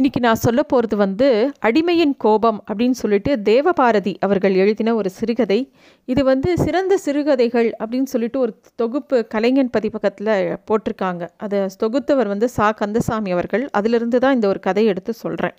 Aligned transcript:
இன்றைக்கி 0.00 0.20
நான் 0.20 0.34
சொல்ல 0.34 0.62
போகிறது 0.62 0.96
வந்து 0.96 1.52
அடிமையின் 1.64 2.12
கோபம் 2.16 2.64
அப்படின்னு 2.68 2.90
சொல்லிட்டு 2.90 3.36
தேவபாரதி 3.36 4.14
அவர்கள் 4.20 4.54
எழுதின 4.54 4.94
ஒரு 4.94 5.10
சிறுகதை. 5.10 5.72
இது 6.04 6.24
வந்து 6.24 6.56
சிறந்த 6.56 6.96
சிறுகதைகள் 6.96 7.76
அப்படின்னு 7.78 8.02
சொல்லிட்டு 8.02 8.38
ஒரு 8.38 8.60
தொகுப்பு 8.74 9.26
கலைஞன் 9.26 9.70
பதிப்பகத்தில் 9.70 10.58
போட்டிருக்காங்க. 10.66 11.28
அதை 11.36 11.60
தொகுத்தவர் 11.84 12.26
வந்து 12.26 12.48
சா. 12.48 12.70
கந்தசாமி 12.70 13.30
அவர்கள். 13.30 13.68
அதிலிருந்து 13.70 14.18
தான் 14.18 14.34
இந்த 14.34 14.48
ஒரு 14.48 14.60
கதையை 14.60 14.90
எடுத்து 14.90 15.12
சொல்கிறேன் 15.12 15.54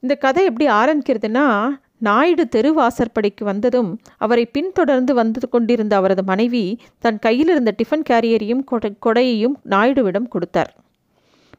இந்த 0.00 0.14
கதை 0.14 0.44
எப்படி 0.44 0.68
ஆரம்பிக்கிறதுனா 0.72 1.68
நாயுடு 1.98 2.48
தெருவாசற்படிக்கு 2.56 3.44
வந்ததும் 3.44 4.00
அவரை 4.16 4.46
பின்தொடர்ந்து 4.46 5.14
வந்து 5.14 5.48
கொண்டிருந்த 5.48 5.96
அவரது 5.96 6.24
மனைவி 6.24 6.78
தன் 6.98 7.18
கையில் 7.18 7.48
இருந்த 7.48 7.74
டிஃபன் 7.82 8.06
கேரியரையும் 8.10 8.64
கொடை 8.64 8.96
கொடையையும் 9.06 9.58
நாயுடுவிடம் 9.70 10.28
கொடுத்தார். 10.28 10.72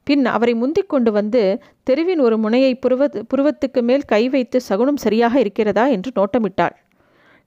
பின் 0.07 0.25
அவரை 0.25 0.53
முந்திக் 0.53 0.89
கொண்டு 0.89 1.11
வந்து 1.11 1.41
தெருவின் 1.83 2.19
ஒரு 2.19 2.37
முனையை 2.37 2.71
புருவ 2.75 3.01
புருவத்துக்கு 3.31 3.81
மேல் 3.81 4.05
கை 4.05 4.23
வைத்து 4.29 4.61
சகுனம் 4.61 4.97
சரியாக 4.97 5.39
இருக்கிறதா? 5.39 5.87
என்று 5.87 6.11
நோட்டமிட்டாள். 6.15 6.75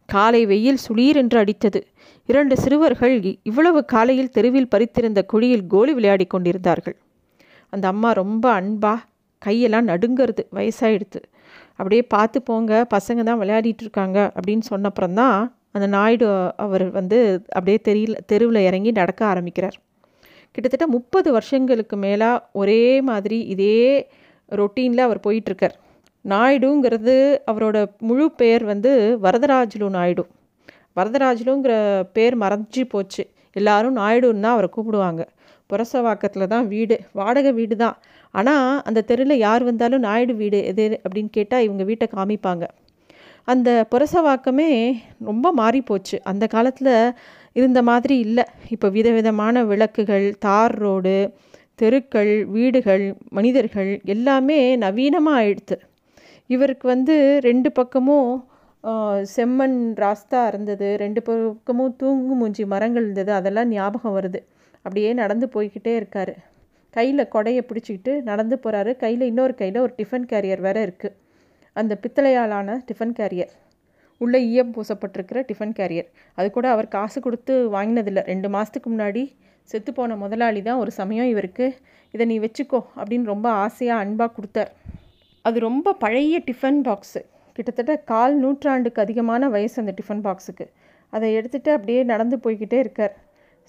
காலை 0.08 0.46
வெயில் 0.46 0.78
சுளீர் 0.86 1.16
என்று 1.16 1.38
அடித்தது. 1.38 1.80
இரண்டு 2.28 2.56
சிறுவர்கள் 2.56 3.16
இவ்வளவு 3.42 3.84
காலையில் 3.84 4.30
தெருவில் 4.30 4.68
பறித்திருந்த 4.68 5.20
குழியில் 5.32 5.66
கோலி 5.66 5.92
விளையாடி 5.92 6.26
கொண்டிருந்தார்கள். 6.26 6.96
அந்த 7.72 7.88
அம்மா 7.88 8.10
ரொம்ப 8.12 8.44
அன்பா 8.60 8.94
கையெல்லாம் 9.46 9.88
நடுங்கிறது 9.90 10.42
வயசாயிடுது 10.52 11.20
அப்படியே 11.76 12.02
பார்த்து 12.02 12.38
போங்க 12.42 12.72
பசங்க 12.94 13.22
தான் 13.22 13.40
விளையாடிட்டு 13.40 13.84
இருக்காங்க 13.86 14.18
அப்படின்னு 14.34 14.64
சொன்னப்புறம்தான் 14.70 15.38
அந்த 15.72 15.86
நாயுடு 15.86 16.26
அவர் 16.56 16.90
வந்து 16.90 17.18
அப்படியே 17.56 17.78
தெரியல 17.88 18.16
தெருவில் 18.26 18.66
இறங்கி 18.66 18.90
நடக்க 18.90 19.24
ஆரம்பிக்கிறார். 19.26 19.76
கிட்டத்தட்ட 20.54 20.86
முப்பது 20.96 21.28
வருஷங்களுக்கு 21.36 21.96
மேலாக 22.04 22.42
ஒரே 22.60 22.82
மாதிரி 23.08 23.38
இதே 23.54 23.78
ரொட்டீனில் 24.60 25.06
அவர் 25.06 25.20
போயிட்டுருக்கார். 25.26 25.74
நாயுடுங்கிறது 26.24 27.14
அவரோட 27.50 27.78
முழு 28.08 28.26
பெயர் 28.40 28.64
வந்து 28.72 28.92
வரதராஜலு 29.24 29.88
நாயுடு. 29.96 30.24
வரதராஜலுங்கிற 30.98 31.74
பேர் 32.16 32.36
மறைஞ்சி 32.42 32.84
போச்சு. 32.92 33.22
எல்லாரும் 33.56 33.96
நாயுடுன்னு 34.02 34.44
தான் 34.46 34.54
அவரை 34.56 34.68
கூப்பிடுவாங்க. 34.76 35.22
புரசவாக்கத்தில் 35.70 36.52
தான் 36.54 36.66
வீடு 36.72 36.96
வாடகை 37.18 37.52
வீடு 37.58 37.76
தான். 37.84 37.96
ஆனால் 38.34 38.80
அந்த 38.88 39.04
தெருவில் 39.10 39.42
யார் 39.46 39.62
வந்தாலும் 39.70 40.04
நாயுடு 40.06 40.34
வீடு 40.42 40.58
எது 40.70 40.86
அப்படின்னு 41.04 41.30
கேட்டால் 41.38 41.64
இவங்க 41.66 41.82
வீட்டை 41.90 42.06
காமிப்பாங்க. 42.16 42.64
அந்த 43.52 43.70
புரசவாக்கமே 43.92 44.70
ரொம்ப 45.28 45.46
மாறி 45.60 45.80
போச்சு 45.90 46.16
அந்த 46.30 46.44
காலத்தில் 46.54 46.94
இருந்த 47.58 47.80
மாதிரி 47.88 48.14
இல்லை. 48.26 48.44
இப்போ 48.74 48.88
விதவிதமான 48.96 49.64
விளக்குகள் 49.72 50.26
தார் 50.46 50.76
ரோடு 50.84 51.16
தெருக்கள் 51.80 52.32
வீடுகள் 52.54 53.04
மனிதர்கள் 53.36 53.90
எல்லாமே 54.14 54.58
நவீனமாக 54.84 55.38
ஆயிடுத்து. 55.40 55.76
இவருக்கு 56.54 56.86
வந்து 56.94 57.14
ரெண்டு 57.48 57.68
பக்கமும் 57.78 58.30
செம்மண் 59.34 59.78
ராஸ்தா 60.02 60.40
இருந்தது. 60.50 60.88
ரெண்டு 61.02 61.20
பக்கமும் 61.28 61.94
தூங்கு 62.00 62.34
மூஞ்சி 62.40 62.64
மரங்கள் 62.72 63.04
இருந்தது. 63.06 63.32
அதெல்லாம் 63.38 63.70
ஞாபகம் 63.76 64.16
வருது. 64.18 64.40
அப்படியே 64.84 65.12
நடந்து 65.22 65.46
போய்கிட்டே 65.54 65.94
இருக்கார். 66.00 66.34
கையில் 66.96 67.30
கொடையை 67.34 67.62
பிடிச்சிக்கிட்டு 67.68 68.12
நடந்து 68.30 68.56
போகிறாரு 68.64 68.92
கையில் 69.02 69.24
இன்னொரு 69.30 69.54
கையில் 69.60 69.84
ஒரு 69.84 69.92
டிஃபன் 70.00 70.26
கேரியர் 70.32 70.62
வேறு 70.66 70.82
இருக்குது 70.86 71.16
அந்த 71.80 71.92
பித்தளையாலான 72.02 72.76
டிஃபன் 72.88 73.14
கேரியர். 73.20 73.52
உள்ளே 74.24 74.40
ஈயம் 74.50 74.72
பூசப்பட்டிருக்கிற 74.74 75.38
டிஃபன் 75.50 75.74
கேரியர். 75.78 76.08
அது 76.38 76.48
கூட 76.56 76.66
அவர் 76.74 76.88
காசு 76.96 77.18
கொடுத்து 77.26 77.54
வாங்கினதில்லை. 77.76 78.22
ரெண்டு 78.32 78.48
மாதத்துக்கு 78.54 78.90
முன்னாடி 78.94 79.22
செத்து 79.70 79.90
போன 79.98 80.16
முதலாளி 80.22 80.60
தான் 80.68 80.80
ஒரு 80.82 80.92
சமயம் 81.00 81.28
இவருக்கு 81.34 81.66
இதை 82.14 82.24
நீ 82.32 82.36
வச்சுக்கோ 82.46 82.80
அப்படின்னு 82.98 83.30
ரொம்ப 83.34 83.48
ஆசையாக 83.64 84.02
அன்பாக 84.04 84.30
கொடுத்தார். 84.38 84.72
அது 85.44 85.58
ரொம்ப 85.68 85.94
பழைய 86.02 86.36
டிஃபன் 86.48 86.80
பாக்ஸு. 86.88 87.20
கிட்டத்தட்ட 87.56 87.92
கால் 88.10 88.34
நூற்றாண்டுக்கு 88.42 89.00
அதிகமான 89.04 89.48
வயசு 89.54 89.76
அந்த 89.82 89.92
டிஃபன் 90.00 90.22
பாக்ஸுக்கு. 90.26 90.66
அதை 91.12 91.28
எடுத்துகிட்டு 91.38 91.70
அப்படியே 91.76 92.02
நடந்து 92.12 92.36
போய்கிட்டே 92.44 92.78
இருக்கார். 92.84 93.14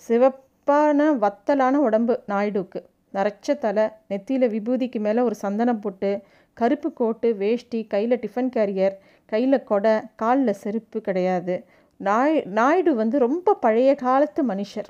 சிவப்பான 0.08 1.08
வத்தலான 1.24 1.82
உடம்பு 1.88 2.14
நாயுடுக்கு 2.32 2.82
நரைச்ச 3.18 3.58
தலை 3.64 3.86
நெத்தியில் 4.12 4.52
விபூதிக்கு 4.56 5.00
மேலே 5.00 5.22
ஒரு 5.22 5.36
சந்தனம் 5.36 5.82
போட்டு 5.84 6.12
கருப்பு 6.58 6.90
கோட்டு 6.94 7.30
வேஷ்டி 7.42 7.80
கையில் 7.94 8.22
டிஃபன் 8.24 8.52
கேரியர் 8.56 8.96
கையில் 9.32 9.64
கொடை 9.64 9.94
காலில் 10.16 10.60
செருப்பு 10.64 10.98
கிடையாது. 11.02 11.56
நாய் 12.00 12.38
நாயுடு 12.58 12.92
வந்து 12.96 13.18
ரொம்ப 13.20 13.56
பழைய 13.56 13.92
காலத்து 13.96 14.42
மனுஷர். 14.44 14.90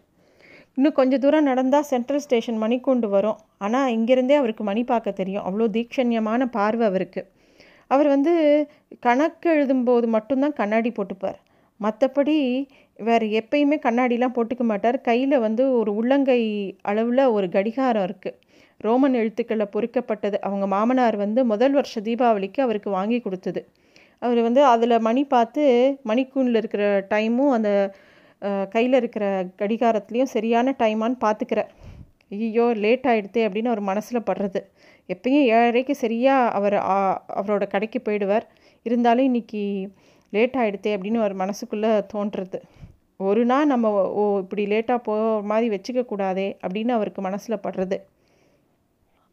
இன்னும் 0.78 0.98
கொஞ்சம் 1.00 1.20
தூரம் 1.20 1.48
நடந்தால் 1.50 1.90
சென்ட்ரல் 1.92 2.24
ஸ்டேஷன் 2.26 2.58
மணி 2.58 2.78
கொண்டு 2.80 3.08
வரும். 3.10 3.38
ஆனால் 3.58 3.92
இங்கேருந்தே 3.98 4.36
அவருக்கு 4.42 4.64
மணி 4.64 4.84
பார்க்க 4.84 5.20
தெரியும். 5.22 5.46
அவ்வளோ 5.48 5.68
தீட்சண்யமான 5.76 6.46
பார்வை 6.58 6.86
அவருக்கு. 6.88 7.22
அவர் 7.88 8.08
வந்து 8.08 8.34
கணக்கு 9.00 9.50
எழுதும்போது 9.56 10.08
மட்டும்தான் 10.08 10.58
கண்ணாடி 10.62 10.92
போட்டுப்பார். 10.92 11.40
மற்றபடி 11.80 12.38
வேறு 13.00 13.26
எப்பயுமே 13.40 13.78
கண்ணாடிலாம் 13.86 14.36
போட்டுக்க 14.36 14.64
மாட்டார். 14.72 14.98
கையில் 15.10 15.38
வந்து 15.46 15.64
ஒரு 15.80 15.92
உள்ளங்கை 16.00 16.42
அளவில் 16.90 17.24
ஒரு 17.38 17.48
கடிகாரம் 17.56 18.06
இருக்குது 18.08 18.38
ரோமன் 18.82 19.18
எழுத்துக்களில் 19.22 19.74
பொறிக்கப்பட்டது. 19.76 20.38
அவங்க 20.48 20.66
மாமனார் 20.76 21.18
வந்து 21.24 21.42
முதல் 21.52 21.76
வருஷ 21.80 22.02
தீபாவளிக்கு 22.08 22.60
அவருக்கு 22.66 22.90
வாங்கி 22.98 23.20
கொடுத்தது. 23.26 23.62
அவர் 24.22 24.40
வந்து 24.48 24.62
அதில் 24.74 25.04
மணி 25.08 25.24
பார்த்து 25.34 25.64
மணிக்கூண்டில் 26.10 26.60
இருக்கிற 26.62 26.84
டைமும் 27.14 27.54
அந்த 27.58 27.70
கையில் 28.74 28.98
இருக்கிற 29.02 29.26
கடிகாரத்துலேயும் 29.62 30.34
சரியான 30.36 30.74
டைமான்னு 30.82 31.18
பார்த்துக்கிறார் 31.26 31.72
ஐயோ 32.36 32.66
லேட் 32.84 33.08
ஆகிடுது 33.12 33.42
அப்படின்னு 33.48 33.72
அவர் 33.72 33.90
மனசில் 33.90 34.28
படுறது. 34.30 34.62
எப்பயும் 35.14 35.46
ஏழரைக்கு 35.58 35.96
சரியாக 36.04 36.54
அவர் 36.58 36.78
அவரோட 37.40 37.64
கடைக்கு 37.74 38.00
போயிடுவார். 38.08 38.46
இருந்தாலும் 38.86 39.28
இன்றைக்கி 39.30 39.64
லேட் 40.30 40.56
ஆகிடுதே 40.58 40.92
அப்படின்னு 40.96 41.18
அவர் 41.18 41.36
மனசுக்குள்ளே 41.36 42.06
தோன்றுறது. 42.14 42.60
ஒரு 43.18 43.46
நாள் 43.46 43.66
நம்ம 43.66 43.92
ஓ 44.12 44.40
இப்படி 44.40 44.66
லேட்டாக 44.66 44.98
போகிற 44.98 45.42
மாதிரி 45.42 45.68
வச்சுக்கக்கூடாதே 45.76 46.48
அப்படின்னு 46.68 46.90
அவருக்கு 46.90 47.22
மனசில் 47.22 47.64
படுறது. 47.68 47.98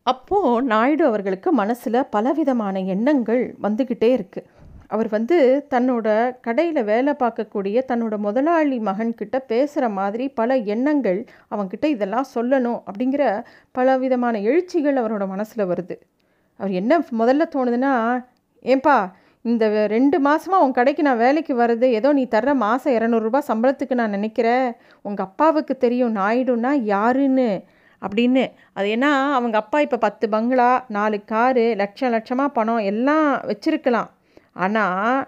அப்போது 0.06 0.66
நாயுடு 0.66 1.06
அவர்களுக்கு 1.06 1.52
மனசில் 1.52 2.08
பலவிதமான 2.10 2.80
எண்ணங்கள் 2.80 3.54
வந்துக்கிட்டே 3.62 4.08
இருக்குது 4.16 4.48
அவர் 4.86 5.08
வந்து 5.08 5.66
தன்னோட 5.70 6.06
கடையில் 6.40 6.84
வேலை 6.84 7.12
பார்க்கக்கூடிய 7.12 7.82
தன்னோட 7.88 8.16
முதலாளி 8.16 8.78
மகன்கிட்ட 8.78 9.38
பேசுகிற 9.38 9.88
மாதிரி 9.88 10.28
பல 10.28 10.56
எண்ணங்கள் 10.56 11.26
அவங்கிட்ட 11.50 11.84
இதெல்லாம் 11.84 12.26
சொல்லணும் 12.34 12.80
அப்படிங்கிற 12.90 13.44
பல 13.72 13.96
விதமான 13.98 14.38
எழுச்சிகள் 14.38 15.00
அவரோட 15.02 15.26
மனசில் 15.26 15.66
வருது. 15.66 15.96
அவர் 16.56 16.70
என்ன 16.70 16.98
முதல்ல 17.18 17.46
தோணுதுன்னா 17.54 18.24
ஏன்பா 18.64 18.96
இந்த 19.44 19.64
ரெண்டு 19.86 20.16
மாதமாக 20.20 20.64
உன் 20.64 20.74
கடைக்கு 20.78 21.02
நான் 21.02 21.22
வேலைக்கு 21.24 21.54
வர்றது 21.62 21.86
ஏதோ 21.98 22.08
நீ 22.12 22.24
தர்ற 22.34 22.50
மாதம் 22.54 22.94
இரநூறுபா 22.96 23.40
சம்பளத்துக்கு 23.48 23.94
நான் 24.00 24.16
நினைக்கிறேன் 24.18 24.66
உங்கள் 25.04 25.26
அப்பாவுக்கு 25.26 25.74
தெரியும் 25.76 26.16
நாயுடுன்னா 26.16 26.72
யாருன்னு? 26.92 27.48
அப்படின்னு. 28.02 28.44
அது 28.72 28.86
ஏன்னா 28.96 29.10
அவங்க 29.38 29.56
அப்பா 29.56 29.78
இப்போ 29.80 29.98
பத்து 29.98 30.26
பங்களா 30.28 30.70
நாலு 30.88 31.18
காரு 31.24 31.66
லட்சம் 31.82 32.14
லட்சமாக 32.14 32.54
பணம் 32.58 32.86
எல்லாம் 32.92 33.28
வச்சுருக்கலாம். 33.50 34.08
ஆனால் 34.64 35.20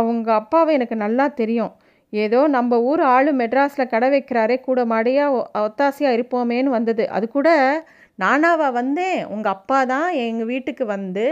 அவங்க 0.00 0.28
அப்பாவை 0.34 0.70
எனக்கு 0.74 0.96
நல்லா 0.96 1.26
தெரியும். 1.42 1.72
ஏதோ 2.12 2.40
நம்ம 2.56 2.72
ஊர் 2.90 3.02
ஆளு 3.14 3.30
மெட்ராஸில் 3.42 3.92
கடை 3.94 4.08
வைக்கிறாரே 4.10 4.56
கூட 4.60 4.80
மாடையாக 4.84 5.62
ஒத்தாசையாக 5.66 6.16
இருப்போமேன்னு 6.18 6.76
வந்தது. 6.78 7.04
அது 7.16 7.26
கூட 7.28 7.48
நானாவா 8.18 8.68
வந்தேன். 8.80 9.18
உங்கள் 9.34 9.54
அப்பா 9.56 9.78
தான் 9.94 10.08
எங்கள் 10.26 10.50
வீட்டுக்கு 10.52 10.84
வந்து 10.96 11.26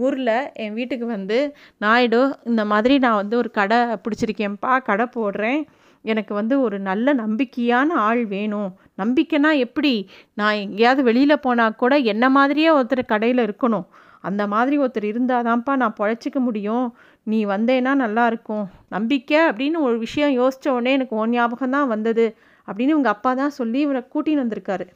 ஊரில் 0.00 0.36
என் 0.62 0.76
வீட்டுக்கு 0.78 1.06
வந்து 1.06 1.38
நாயுடு 1.84 2.20
இந்த 2.44 2.62
மாதிரி 2.64 2.94
நான் 2.98 3.20
வந்து 3.22 3.36
ஒரு 3.36 3.50
கடை 3.50 3.78
பிடிச்சிருக்கேன்ப்பா 4.04 4.72
கடை 4.88 5.06
போடுறேன். 5.16 5.60
எனக்கு 6.04 6.32
வந்து 6.34 6.54
ஒரு 6.60 6.76
நல்ல 6.88 7.14
நம்பிக்கையான 7.14 7.88
ஆள் 8.08 8.22
வேணும். 8.26 8.70
நம்பிக்கைனா 9.02 9.50
எப்படி? 9.66 9.94
நான் 10.34 10.60
எங்கேயாவது 10.64 11.02
வெளியில் 11.02 11.42
போனால் 11.46 11.78
கூட 11.82 11.94
என்ன 12.12 12.24
மாதிரியே 12.28 12.70
ஒருத்தர் 12.76 13.10
கடையில் 13.12 13.46
இருக்கணும். 13.46 13.86
அந்த 14.28 14.42
மாதிரி 14.46 14.76
ஒருத்தர் 14.78 15.06
இருந்தால் 15.10 15.46
தான்ப்பா 15.48 15.74
நான் 15.82 15.98
பொழைச்சிக்க 15.98 16.38
முடியும். 16.40 16.86
நீ 17.26 17.38
வந்தேன்னா 17.46 17.92
நல்லாயிருக்கும் 18.04 18.64
நம்பிக்கை 18.88 19.38
அப்படின்னு 19.48 19.78
ஒரு 19.88 19.96
விஷயம் 19.98 20.32
யோசித்த 20.40 20.68
உடனே 20.68 20.92
எனக்கு 20.92 21.16
ஓ 21.16 21.24
ஞாபகம் 21.26 21.74
தான் 21.76 21.90
வந்தது 21.94 22.26
அப்படின்னு 22.68 22.96
உங்கள் 22.98 23.14
அப்பா 23.14 23.30
தான் 23.34 23.56
சொல்லி 23.58 23.78
இவரை 23.80 24.02
கூட்டின்னு 24.14 24.42
வந்திருக்காரு. 24.44 24.86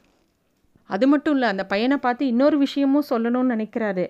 அது 0.89 1.05
மட்டும் 1.07 1.33
இல்லை 1.33 1.47
அந்த 1.49 1.63
பையனை 1.65 1.97
பார்த்து 1.97 2.23
இன்னொரு 2.27 2.57
விஷயமும் 2.57 3.09
சொல்லணும்னு 3.09 3.53
நினைக்கிறாரு. 3.55 4.05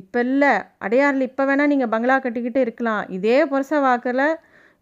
இப்போ 0.00 0.18
இல்லை 0.26 0.52
அடையாறில் 0.84 1.26
இப்போ 1.28 1.42
வேணால் 1.48 1.70
நீங்கள் 1.72 1.92
பங்களா 1.94 2.16
கட்டிக்கிட்டு 2.24 2.60
இருக்கலாம். 2.66 3.02
இதே 3.16 3.38
புரச 3.50 3.80
வாக்கில் 3.86 4.26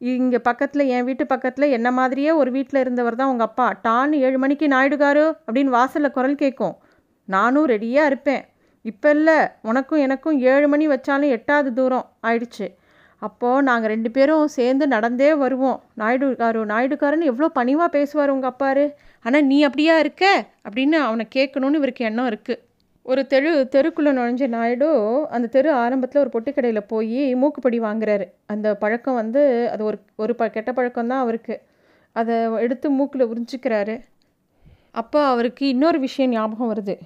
இங்கே 0.01 0.39
பக்கத்தில் 0.49 0.91
என் 0.95 1.07
வீட்டு 1.09 1.25
பக்கத்தில் 1.33 1.75
என்ன 1.77 1.89
மாதிரியே 1.99 2.31
ஒரு 2.41 2.51
வீட்டில் 2.57 2.81
இருந்தவர் 2.85 3.19
தான் 3.21 3.31
உங்கள் 3.33 3.49
அப்பா. 3.51 3.67
டான்னு 3.87 4.23
ஏழு 4.27 4.39
மணிக்கு 4.45 4.67
நாயுடுகாரு 4.75 5.25
அப்படின்னு 5.47 5.77
வாசலில் 5.77 6.15
குரல் 6.17 6.41
கேட்கும். 6.43 6.75
நானும் 7.29 7.69
ரெடியாக 7.75 8.11
இருப்பேன். 8.11 8.43
இப்போ 8.85 9.11
இல்லை 9.17 9.37
உனக்கும் 9.69 10.03
எனக்கும் 10.07 10.39
ஏழு 10.53 10.67
மணி 10.73 10.87
வச்சாலும் 10.95 11.35
எட்டாவது 11.37 11.71
தூரம் 11.79 12.09
ஆயிடுச்சு. 12.29 12.67
அப்போது 13.23 13.65
நாங்கள் 13.69 13.93
ரெண்டு 13.95 14.11
பேரும் 14.17 14.47
சேர்ந்து 14.59 14.85
நடந்தே 14.95 15.31
வருவோம். 15.45 15.79
நாயுடுகாரு 16.01 16.65
நாயுடுகாருன்னு 16.73 17.31
எவ்வளோ 17.33 17.49
பணிவாக 17.59 17.89
பேசுவார் 17.97 18.35
உங்கள் 18.37 18.53
அப்பாரு. 18.53 18.85
ஆனால் 19.27 19.47
நீ 19.51 19.59
அப்படியா 19.69 19.95
இருக்க? 20.05 20.25
அப்படின்னு 20.67 20.99
அவனை 21.09 21.25
கேட்கணுன்னு 21.37 21.81
இவருக்கு 21.81 22.09
எண்ணம் 22.11 22.31
இருக்குது 22.33 22.61
ஒரு 23.07 23.23
தெரு 23.27 23.51
தெருக்குள்ளே 23.73 24.11
நுழைஞ்ச 24.19 24.45
நாயுடு 24.47 24.87
அந்த 25.31 25.47
தெரு 25.47 25.71
ஆரம்பத்தில் 25.73 26.21
ஒரு 26.23 26.31
பொட்டிக்கடையில் 26.35 26.89
போய் 26.93 27.35
மூக்குப்படி 27.35 27.79
வாங்குறாரு. 27.81 28.27
அந்த 28.47 28.77
பழக்கம் 28.83 29.15
வந்து 29.15 29.43
அது 29.73 29.85
ஒரு 29.85 29.99
ஒரு 30.17 30.35
ப 30.35 30.49
கெட்ட 30.49 30.73
பழக்கம் 30.73 31.11
தான் 31.13 31.23
அவருக்கு. 31.25 31.57
அதை 32.13 32.37
எடுத்து 32.65 32.91
மூக்கில் 32.91 33.27
உறிஞ்சிக்கிறாரு. 33.31 33.97
அப்போ 34.93 35.21
அவருக்கு 35.25 35.69
இன்னொரு 35.69 35.99
விஷயம் 35.99 36.31
ஞாபகம் 36.31 36.73
வருது. 36.75 36.97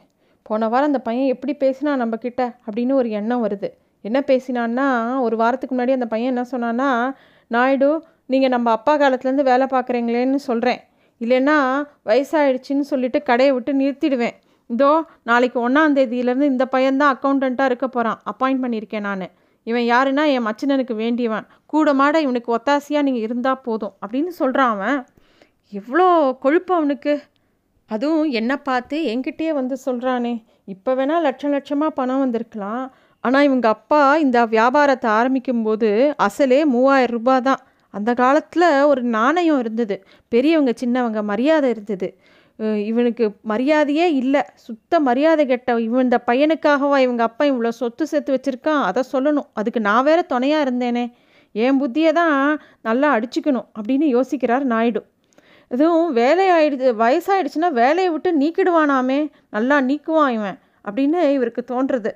போன 0.42 0.68
வாரம் 0.68 0.90
அந்த 0.92 1.00
பையன் 1.00 1.32
எப்படி 1.34 1.54
பேசினா 1.64 1.92
நம்மக்கிட்ட 2.02 2.42
அப்படின்னு 2.66 2.92
ஒரு 2.92 3.10
எண்ணம் 3.10 3.44
வருது. 3.46 3.68
என்ன 4.04 4.18
பேசினான்னா 4.26 4.88
ஒரு 5.20 5.36
வாரத்துக்கு 5.36 5.74
முன்னாடி 5.76 5.94
அந்த 5.98 6.06
பையன் 6.06 6.32
என்ன 6.34 6.44
சொன்னான்னா 6.44 6.90
நாயுடு 7.50 7.88
நீங்கள் 8.26 8.50
நம்ம 8.50 8.70
அப்பா 8.70 8.92
காலத்துலேருந்து 8.98 9.50
வேலை 9.52 9.66
பார்க்குறீங்களேன்னு 9.70 10.40
சொல்கிறேன் 10.48 10.80
இல்லைன்னா 11.20 11.56
வயசாகிடுச்சின்னு 12.04 12.86
சொல்லிட்டு 12.92 13.20
கடையை 13.22 13.52
விட்டு 13.52 13.72
நிறுத்திடுவேன். 13.72 14.36
இதோ 14.70 14.90
நாளைக்கு 15.30 15.58
ஒன்றாந்தேதியிலேருந்து 15.66 16.50
இந்த 16.52 16.64
பையன்தான் 16.74 17.12
அக்கௌண்டண்ட்டாக 17.14 17.70
இருக்க 17.70 17.86
போகிறான் 17.88 18.18
அப்பாயிண்ட் 18.30 18.62
பண்ணியிருக்கேன் 18.64 19.06
நான். 19.08 19.26
இவன் 19.66 19.86
யாருன்னா 19.92 20.24
என் 20.34 20.46
மச்சினனுக்கு 20.48 20.94
வேண்டியவன். 21.02 21.46
கூட 21.72 21.92
மாட 22.00 22.20
இவனுக்கு 22.26 22.50
ஒத்தாசியாக 22.56 23.06
நீங்கள் 23.06 23.26
இருந்தால் 23.28 23.64
போதும் 23.66 23.94
அப்படின்னு 24.02 24.32
சொல்கிறான் 24.40 24.72
அவன். 24.76 25.00
எவ்வளோ 25.72 26.06
கொழுப்பு 26.44 26.72
அவனுக்கு. 26.78 27.14
அதுவும் 27.90 28.30
என்னை 28.38 28.56
பார்த்து 28.68 28.96
என்கிட்டயே 29.12 29.52
வந்து 29.60 29.76
சொல்கிறானே 29.86 30.34
இப்போ 30.74 30.90
வேணால் 30.98 31.24
லட்சம் 31.26 31.54
லட்சமாக 31.56 31.96
பணம் 31.98 32.22
வந்திருக்கலாம். 32.24 32.84
ஆனால் 33.24 33.46
இவங்க 33.48 33.66
அப்பா 33.76 34.00
இந்த 34.24 34.38
வியாபாரத்தை 34.56 35.08
ஆரம்பிக்கும்போது 35.18 35.88
அசலே 36.26 36.60
மூவாயிரம் 36.74 37.14
ரூபாய் 37.16 37.46
தான். 37.48 37.62
அந்த 37.94 38.10
காலத்தில் 38.22 38.66
ஒரு 38.90 39.02
நாணயம் 39.16 39.60
இருந்தது. 39.62 39.96
பெரியவங்க 40.32 40.72
சின்னவங்க 40.82 41.20
மரியாதை 41.30 41.68
இருந்தது. 41.74 42.08
இவனுக்கு 42.90 43.24
மரியாதையே 43.50 44.06
இல்லை. 44.20 44.42
சுத்த 44.66 45.00
மரியாதை 45.00 45.46
கெட்ட 45.46 45.76
இவன் 45.80 46.04
இந்த 46.06 46.18
பையனுக்காகவா 46.26 46.96
இவங்க 47.06 47.22
அப்பா 47.22 47.44
இவ்வளோ 47.44 47.70
சொத்து 47.80 48.06
சேர்த்து 48.06 48.34
வச்சுருக்கான்? 48.36 48.82
அதை 48.88 49.02
சொல்லணும். 49.12 49.48
அதுக்கு 49.52 49.80
நான் 49.80 50.06
வேற 50.08 50.22
துணையாக 50.22 50.64
இருந்தேனே. 50.66 51.04
என் 51.54 51.78
புத்தியை 51.82 52.12
தான் 52.12 52.34
நல்லா 52.88 53.08
அடிச்சுக்கணும் 53.16 53.68
அப்படின்னு 53.78 54.08
யோசிக்கிறார் 54.16 54.64
நாயுடு. 54.74 55.02
இதுவும் 55.70 56.10
வேலையாயிடுது 56.16 56.88
வயசாயிடுச்சுன்னா 57.02 57.70
வேலையை 57.82 58.10
விட்டு 58.12 58.30
நீக்கிடுவானாமே. 58.42 59.20
நல்லா 59.56 59.76
நீக்குவான் 59.80 60.34
இவன் 60.38 60.58
அப்படின்னு 60.88 61.20
இவருக்கு 61.36 61.62
தோன்றுறது. 61.72 62.12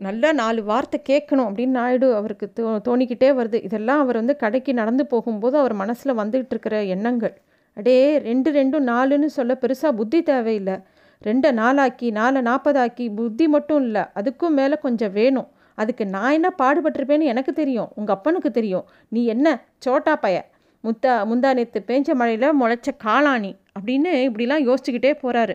நல்லா 0.00 0.28
நாலு 0.32 0.60
வார்த்தை 0.64 0.98
கேட்கணும் 1.10 1.46
அப்படின்னு 1.48 1.78
நாயுடு 1.80 2.06
அவருக்கு 2.14 2.46
தோ 2.58 2.70
தோணிக்கிட்டே 2.88 3.28
வருது. 3.38 3.58
இதெல்லாம் 3.68 4.00
அவர் 4.00 4.20
வந்து 4.20 4.36
கடைக்கு 4.36 4.72
நடந்து 4.74 5.04
போகும்போது 5.06 5.56
அவர் 5.58 5.74
மனசில் 5.82 6.18
வந்துகிட்டு 6.20 6.54
இருக்கிற 6.54 6.76
எண்ணங்கள். 6.94 7.34
அடே 7.76 8.18
ரெண்டு 8.18 8.50
ரெண்டும் 8.52 8.86
நாலுன்னு 8.92 9.28
சொல்ல 9.38 9.58
பெருசாக 9.60 9.92
புத்தி 9.92 10.22
தேவையில்லை. 10.22 10.76
ரெண்டை 11.24 11.50
நாலாக்கி 11.52 12.10
நாலை 12.10 12.40
நாற்பதாக்கி 12.42 13.14
புத்தி 13.14 13.48
மட்டும் 13.48 13.82
இல்லை 13.82 14.02
அதுக்கும் 14.14 14.56
மேலே 14.58 14.76
கொஞ்சம் 14.76 15.12
வேணும். 15.12 15.48
அதுக்கு 15.74 16.06
நான் 16.06 16.32
என்ன 16.32 16.48
பாடுபட்டிருப்பேன்னு 16.58 17.30
எனக்கு 17.32 17.52
தெரியும் 17.52 17.88
உங்கள் 17.94 18.16
அப்பனுக்கு 18.16 18.50
தெரியும். 18.50 18.84
நீ 19.08 19.24
என்ன 19.24 19.46
சோட்டா 19.78 20.16
பைய? 20.16 20.38
முத்தா 20.84 21.12
முந்தா 21.30 21.50
நேற்று 21.54 21.80
பேஞ்ச 21.86 22.14
மழையில் 22.14 22.58
முளைச்ச 22.60 22.90
காளானி 23.04 23.52
அப்படின்னு 23.78 24.10
இப்படிலாம் 24.28 24.64
யோசிச்சுக்கிட்டே 24.68 25.12
போகிறாரு 25.22 25.54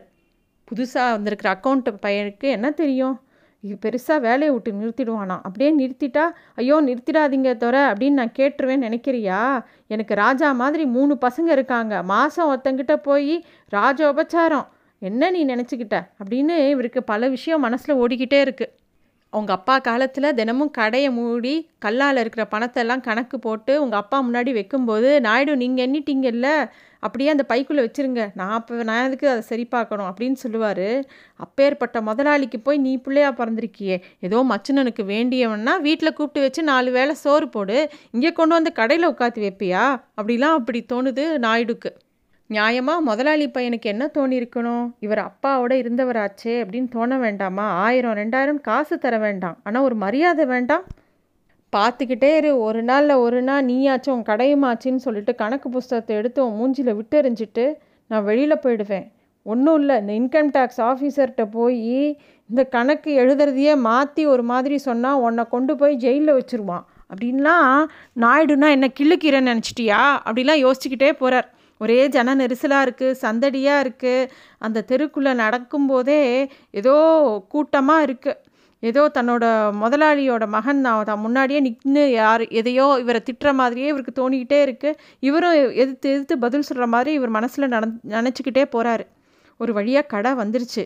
புதுசாக 0.68 1.14
வந்திருக்கிற 1.16 1.50
அக்கௌண்ட் 1.56 1.90
பையனுக்கு 2.06 2.48
என்ன 2.58 2.72
தெரியும்? 2.72 3.16
பெருசாக 3.64 4.20
வேலையை 4.20 4.50
விட்டு 4.50 4.72
நிறுத்திடுவானா? 4.72 5.36
அப்படியே 5.44 5.70
நிறுத்திட்டா 5.78 6.24
ஐயோ 6.56 6.82
நிறுத்திடாதீங்க 6.82 7.58
தவிர 7.58 7.94
அப்படின்னு 7.94 8.20
நான் 8.20 8.36
கேட்டுருவேன்னு 8.38 8.88
நினைக்கிறியா? 8.88 9.66
எனக்கு 9.88 10.16
ராஜா 10.16 10.52
மாதிரி 10.52 10.86
மூணு 10.86 11.18
பசங்க 11.22 11.50
இருக்காங்க. 11.52 12.04
மாதம் 12.04 12.50
ஒருத்தங்கிட்ட 12.50 12.96
போய் 12.96 13.46
ராஜ 13.70 14.14
உபச்சாரம் 14.14 14.68
என்ன 15.00 15.30
நீ 15.30 15.46
நினச்சிக்கிட்ட? 15.46 15.98
அப்படின்னு 16.24 16.70
இவருக்கு 16.70 17.04
பல 17.04 17.30
விஷயம் 17.30 17.60
மனசில் 17.60 17.96
ஓடிக்கிட்டே 17.96 18.40
இருக்குது 18.46 18.74
அவங்க 19.30 19.52
அப்பா 19.54 19.80
காலத்தில் 19.80 20.34
தினமும் 20.34 20.72
கடையை 20.72 21.10
மூடி 21.10 21.70
கல்லால் 21.80 22.18
இருக்கிற 22.18 22.48
பணத்தெல்லாம் 22.52 23.02
கணக்கு 23.02 23.40
போட்டு 23.40 23.82
உங்கள் 23.84 24.00
அப்பா 24.00 24.18
முன்னாடி 24.28 24.52
வைக்கும்போது 24.54 25.22
நாயுடு 25.22 25.56
நீங்கள் 25.58 25.86
எண்ணிட்டீங்கல்ல 25.88 26.70
அப்படியே 27.00 27.30
அந்த 27.30 27.44
பைக்குள்ளே 27.50 27.82
வச்சுருங்க. 27.86 28.22
நான் 28.36 28.52
அப்போ 28.52 28.84
நான் 28.84 29.06
எதுக்கு 29.08 29.30
அதை 29.30 29.42
சரி 29.42 29.66
பார்க்கணும்? 29.66 30.08
அப்படின்னு 30.12 30.38
சொல்லுவார். 30.44 30.88
அப்பேற்பட்ட 31.36 32.02
முதலாளிக்கு 32.02 32.60
போய் 32.60 32.78
நீ 32.78 32.98
பிள்ளையா 32.98 33.32
பிறந்திருக்கியே. 33.32 34.02
ஏதோ 34.20 34.46
மச்சனனுக்கு 34.52 35.04
வேண்டியவன்னா 35.14 35.82
வீட்டில் 35.82 36.14
கூப்பிட்டு 36.14 36.42
வச்சு 36.42 36.64
நாலு 36.64 36.92
வேளை 36.92 37.16
சோறு 37.16 37.50
போடு. 37.50 37.90
இங்கே 38.12 38.32
கொண்டு 38.32 38.56
வந்து 38.56 38.74
கடையில் 38.74 39.10
உட்காந்து 39.10 39.46
வைப்பியா? 39.48 39.86
அப்படிலாம் 40.22 40.58
அப்படி 40.60 40.86
தோணுது 40.94 41.26
நாயுடுக்கு. 41.46 41.92
நியாயமாக 42.50 43.06
முதலாளி 43.08 43.46
பையனுக்கு 43.56 43.88
என்ன 43.92 44.06
தோணியிருக்கணும் 44.18 44.86
இவர் 45.06 45.22
அப்பாவோட 45.26 45.72
இருந்தவராச்சே 45.82 46.54
அப்படின்னு 46.62 46.90
தோண 46.94 47.18
வேண்டாமா? 47.24 47.66
ஆயிரம் 47.86 48.16
ரெண்டாயிரம் 48.20 48.62
காசு 48.68 48.96
தர 48.98 49.16
வேண்டாம். 49.18 49.58
ஆனால் 49.64 49.86
ஒரு 49.88 49.96
மரியாதை 50.04 50.46
வேண்டாம். 50.46 50.86
பார்த்துக்கிட்டே 51.74 52.30
இரு. 52.38 52.52
ஒரு 52.68 52.82
நாளில் 52.90 53.22
ஒரு 53.26 53.40
நாள் 53.42 53.66
நீயாச்சும் 53.72 54.14
உன் 54.16 54.30
கடையுமாச்சின்னு 54.30 55.04
சொல்லிட்டு 55.08 55.34
கணக்கு 55.36 55.70
புஸ்தகத்தை 55.70 56.16
எடுத்து 56.20 56.40
உன் 56.46 56.58
மூஞ்சியில் 56.60 56.98
விட்டு 57.00 57.18
எறிஞ்சிட்டு 57.22 57.66
நான் 58.12 58.26
வெளியில் 58.30 58.64
போயிடுவேன். 58.66 59.06
ஒன்றும் 59.46 59.78
இல்லை. 59.80 59.98
இந்த 60.02 60.14
இன்கம் 60.22 60.54
டேக்ஸ் 60.56 60.82
ஆஃபீஸர்கிட்ட 60.92 61.46
போய் 61.58 61.92
இந்த 62.50 62.64
கணக்கு 62.78 63.12
எழுதுறதையே 63.24 63.76
மாற்றி 63.90 64.26
ஒரு 64.36 64.44
மாதிரி 64.54 64.78
சொன்னால் 64.88 65.22
உன்னை 65.26 65.46
கொண்டு 65.56 65.76
போய் 65.76 66.02
ஜெயிலில் 66.06 66.38
வச்சுருவான். 66.40 66.86
அப்படின்லாம் 67.12 67.70
நாயுடுனா 68.24 68.70
என்ன 68.78 68.88
கிள்ளுக்கீரை 69.00 69.42
நினச்சிட்டியா? 69.52 70.02
அப்படிலாம் 70.28 70.64
யோசிச்சுக்கிட்டே 70.66 71.12
போகிறார் 71.22 71.48
ஒரே 71.78 72.08
ஜன 72.08 72.36
நெரிசலாக 72.36 72.86
இருக்குது 72.86 73.18
சந்தடியாக 73.22 73.84
இருக்குது 73.84 74.30
அந்த 74.58 74.86
தெருக்குள்ளே 74.88 75.34
நடக்கும்போதே 75.36 76.50
ஏதோ 76.72 76.96
கூட்டமாக 77.48 78.06
இருக்குது 78.08 78.36
ஏதோ 78.80 79.10
தன்னோட 79.14 79.44
முதலாளியோட 79.80 80.48
மகன் 80.48 80.82
நான் 80.82 81.04
தான் 81.04 81.20
முன்னாடியே 81.20 81.60
நின்று 81.60 82.12
யார் 82.12 82.42
எதையோ 82.42 83.00
இவரை 83.00 83.22
திட்டுற 83.26 83.54
மாதிரியே 83.54 83.88
இவருக்கு 83.88 84.14
தோணிக்கிட்டே 84.22 84.60
இருக்குது 84.66 84.98
இவரும் 85.20 85.56
எதிர்த்து 85.74 86.10
எதிர்த்து 86.10 86.38
பதில் 86.38 86.62
சொல்கிற 86.62 86.88
மாதிரி 86.88 87.14
இவர் 87.14 87.30
மனசில் 87.30 87.68
நட 87.68 87.86
நினச்சிக்கிட்டே 88.04 88.66
போகிறாரு 88.72 89.06
ஒரு 89.60 89.74
வழியாக 89.74 90.06
கடை 90.06 90.32
வந்துருச்சு. 90.34 90.84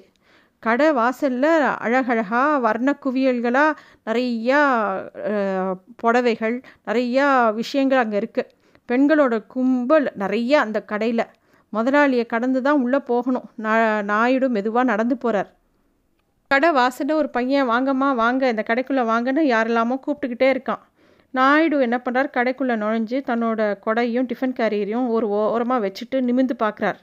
கடை 0.59 0.91
வாசலில் 0.91 1.51
அழகழகாக 1.77 2.59
வர்ண 2.59 2.95
குவியல்களாக 3.03 3.77
நிறையா 4.05 4.61
புடவைகள் 5.95 6.61
நிறையா 6.85 7.51
விஷயங்கள் 7.51 7.97
அங்கே 7.97 8.17
இருக்குது 8.17 8.49
பெண்களோட 8.91 9.35
கும்பல் 9.53 10.07
நிறைய 10.23 10.53
அந்த 10.65 10.77
கடையில். 10.91 11.25
முதலாளியை 11.73 12.25
கடந்து 12.33 12.59
தான் 12.67 12.81
உள்ளே 12.85 12.99
போகணும். 13.09 13.45
நாயுடு 14.11 14.47
மெதுவாக 14.55 14.89
நடந்து 14.91 15.17
போகிறார் 15.23 15.49
கடை 16.51 16.69
வாசலில் 16.77 17.19
ஒரு 17.19 17.29
பையன் 17.35 17.69
வாங்கம்மா 17.69 18.07
வாங்க 18.21 18.49
இந்த 18.53 18.63
கடைக்குள்ளே 18.69 19.03
வாங்கன்னு 19.11 19.43
யாரெல்லாமோ 19.51 19.95
கூப்பிட்டுக்கிட்டே 20.05 20.47
இருக்கான். 20.53 20.81
நாயுடு 21.33 21.77
என்ன 21.87 21.97
பண்ணுறார் 22.05 22.29
கடைக்குள்ளே 22.37 22.75
நுழைஞ்சு 22.81 23.17
தன்னோட 23.29 23.61
கொடையும் 23.85 24.27
டிஃபன் 24.31 24.57
கேரியரையும் 24.57 25.07
ஒரு 25.15 25.27
ஓரமாக 25.37 25.79
வச்சுட்டு 25.85 26.17
நிமிந்து 26.29 26.55
பார்க்குறார் 26.63 26.99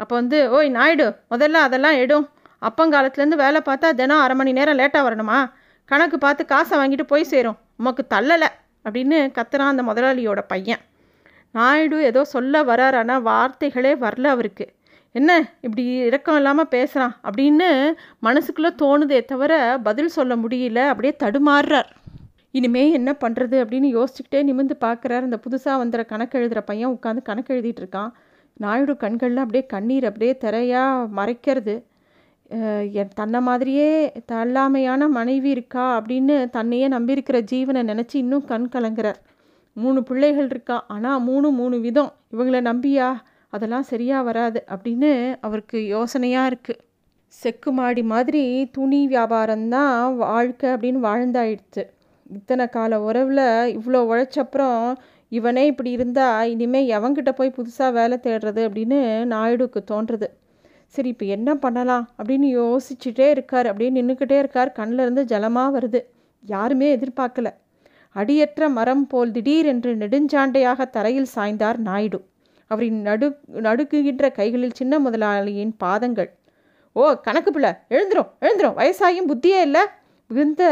அப்போ 0.00 0.14
வந்து 0.20 0.38
ஓய் 0.56 0.70
நாயுடு 0.78 1.06
முதல்ல 1.32 1.60
அதெல்லாம் 1.66 1.98
எடும் 2.04 2.26
அப்பங்காலத்துலேருந்து 2.66 3.42
வேலை 3.44 3.60
பார்த்தா 3.68 3.88
தினம் 4.00 4.22
அரை 4.24 4.34
மணி 4.38 4.52
நேரம் 4.58 4.78
லேட்டாக 4.80 5.06
வரணுமா? 5.06 5.38
கணக்கு 5.90 6.16
பார்த்து 6.18 6.42
காசை 6.52 6.74
வாங்கிட்டு 6.80 7.04
போய் 7.12 7.30
சேரும். 7.32 7.58
உமக்கு 7.80 8.02
தள்ளலை. 8.14 8.48
அப்படின்னு 8.86 9.18
கத்துறான் 9.38 9.72
அந்த 9.72 9.82
முதலாளியோட 9.88 10.40
பையன். 10.52 10.82
நாயுடு 11.56 11.98
ஏதோ 12.10 12.22
சொல்ல 12.34 12.62
வரார் 12.70 12.96
ஆனால் 13.00 13.24
வார்த்தைகளே 13.28 13.92
வரல 14.04 14.26
அவருக்கு. 14.34 14.66
என்ன 15.14 15.32
இப்படி 15.64 15.84
இறக்கம் 16.08 16.38
இல்லாமல் 16.40 16.72
பேசுகிறான் 16.74 17.14
அப்படின்னு 17.28 17.68
மனசுக்குள்ளே 18.26 18.70
தோணுதே 18.82 19.20
தவிர 19.30 19.52
பதில் 19.86 20.14
சொல்ல 20.16 20.32
முடியல 20.42 20.80
அப்படியே 20.92 21.12
தடுமாறுறார். 21.22 21.90
இனிமே 22.58 22.82
என்ன 22.98 23.10
பண்ணுறது 23.22 23.56
அப்படின்னு 23.62 23.88
யோசிச்சுக்கிட்டே 23.96 24.40
நிமிந்து 24.48 24.74
பார்க்குறார் 24.84 25.26
அந்த 25.26 25.38
புதுசாக 25.44 25.80
வந்துற 25.82 26.02
கணக்கு 26.12 26.38
எழுதுகிற 26.38 26.60
பையன் 26.70 26.94
உட்காந்து 26.96 27.22
கணக்கு 27.28 27.52
எழுதிட்டு 27.54 27.82
இருக்கான். 27.82 28.10
நாயுடு 28.64 28.92
கண்களில் 29.02 29.42
அப்படியே 29.42 29.64
கண்ணீர் 29.74 30.08
அப்படியே 30.10 30.34
திரையாக 30.44 31.08
மறைக்கிறது. 31.18 31.74
என் 33.00 33.16
தன்னை 33.20 33.40
மாதிரியே 33.48 33.88
தள்ளாமையான 34.32 35.08
மனைவி 35.18 35.50
இருக்கா 35.56 35.84
அப்படின்னு 35.98 36.36
தன்னையே 36.56 36.86
நம்பியிருக்கிற 36.88 37.38
ஜீவனை 37.52 37.82
நினச்சி 37.92 38.16
இன்னும் 38.24 38.46
கண் 38.50 38.68
கலங்குறார். 38.74 39.20
மூணு 39.76 40.02
பிள்ளைகள் 40.02 40.48
இருக்கா? 40.50 40.76
ஆனால் 40.88 41.20
மூணு 41.20 41.50
மூணு 41.50 41.76
விதம். 41.80 42.12
இவங்கள 42.32 42.58
நம்பியா? 42.70 43.08
அதெல்லாம் 43.52 43.82
சரியாக 43.82 44.22
வராது 44.22 44.60
அப்படின்னு 44.74 45.10
அவருக்கு 45.40 45.78
யோசனையாக 45.94 46.50
இருக்குது 46.50 46.82
செக்கு 47.34 47.70
மாடி 47.72 48.02
மாதிரி 48.02 48.42
துணி 48.72 49.00
வியாபாரம்தான் 49.08 50.16
வாழ்க்கை 50.16 50.68
அப்படின்னு 50.70 51.00
வாழ்ந்தாயிடுச்சு. 51.08 51.82
இத்தனை 52.30 52.64
கால 52.68 53.00
உறவில் 53.00 53.44
இவ்வளோ 53.76 54.00
உழைச்சப்புறம் 54.12 54.80
இவனே 55.28 55.66
இப்படி 55.66 55.90
இருந்தால் 55.90 56.50
இனிமேல் 56.50 56.90
எவங்கிட்ட 56.98 57.30
போய் 57.32 57.56
புதுசாக 57.56 57.92
வேலை 57.92 58.18
தேடுறது 58.22 58.60
அப்படின்னு 58.66 58.98
நாயுடுக்கு 59.32 59.80
தோன்றுறது 59.92 60.28
சரி 60.94 61.08
இப்போ 61.08 61.26
என்ன 61.26 61.50
பண்ணலாம் 61.54 62.04
அப்படின்னு 62.18 62.48
யோசிச்சுட்டே 62.58 63.26
இருக்கார். 63.30 63.66
அப்படின்னு 63.66 64.00
நின்றுக்கிட்டே 64.00 64.36
இருக்கார். 64.38 64.70
கண்ணிலேருந்து 64.78 65.22
ஜலமாக 65.32 65.74
வருது. 65.76 66.00
யாருமே 66.44 66.88
எதிர்பார்க்கல. 66.96 67.48
அடியற்ற 68.20 68.68
மரம் 68.78 69.04
போல் 69.12 69.34
திடீரென்று 69.36 69.92
நெடுஞ்சாண்டையாக 70.02 70.88
தரையில் 70.96 71.32
சாய்ந்தார் 71.34 71.78
நாயுடு. 71.88 72.20
அவரின் 72.70 73.00
நடு 73.08 73.26
நடுக்குகின்ற 73.66 74.30
கைகளில் 74.38 74.78
சின்ன 74.78 74.98
முதலாளியின் 74.98 75.74
பாதங்கள். 75.82 76.30
ஓ 76.96 77.02
கணக்கு 77.26 77.50
பிள்ளை 77.56 77.72
எழுந்துரும் 77.94 78.30
எழுந்துரும் 78.44 78.78
வயசாயும் 78.78 79.28
புத்தியே 79.30 79.58
இல்லை? 79.68 79.82
மிகுந்த 80.30 80.62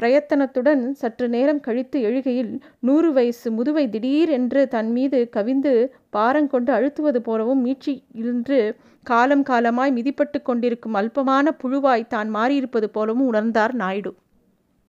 பிரயத்தனத்துடன் 0.00 0.82
சற்று 1.00 1.26
நேரம் 1.34 1.60
கழித்து 1.66 1.98
எழுகையில் 2.08 2.52
நூறு 2.88 3.08
வயசு 3.16 3.48
முதுவை 3.56 3.84
திடீர் 3.94 4.30
என்று 4.36 4.60
தன் 4.74 4.90
மீது 4.96 5.18
கவிந்து 5.36 5.72
பாரங்கொண்டு 6.16 6.70
அழுத்துவது 6.76 7.20
போலவும் 7.26 7.60
மீட்சி 7.66 7.94
இன்று 8.22 8.60
காலம் 9.06 9.44
காலமாய் 9.50 9.92
மிதிப்பட்டு 9.98 10.38
கொண்டிருக்கும் 10.42 10.96
அல்பமான 11.00 11.52
புழுவாய் 11.62 12.10
தான் 12.14 12.30
மாறியிருப்பது 12.36 12.88
போலவும் 12.96 13.28
உணர்ந்தார் 13.30 13.74
நாயுடு. 13.82 14.12